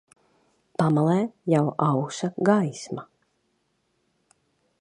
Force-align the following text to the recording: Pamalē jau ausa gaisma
Pamalē 0.81 1.17
jau 1.55 1.61
ausa 1.89 2.31
gaisma 2.51 3.07